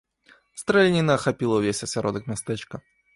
[0.61, 2.75] Страляніна ахапіла ўвесь асяродак мястэчка.